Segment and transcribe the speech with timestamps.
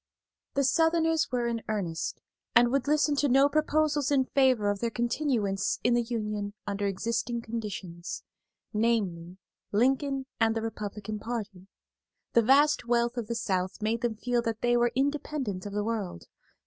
[0.55, 2.21] The Southerners were in earnest,
[2.55, 6.87] and would listen to no proposals in favor of their continuance in the Union under
[6.87, 8.23] existing conditions;
[8.73, 9.37] namely,
[9.71, 11.67] Lincoln and the Republican party.
[12.33, 15.83] The vast wealth of the South made them feel that they were independent of the
[15.83, 16.23] world.